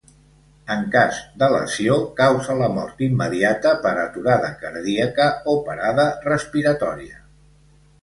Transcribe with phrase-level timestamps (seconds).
[0.75, 7.27] En cas de lesió, causa la mort immediata per aturada cardíaca o parada respiratòria.